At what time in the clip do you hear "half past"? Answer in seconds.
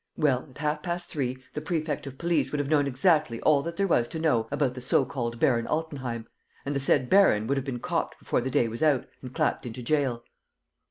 0.57-1.11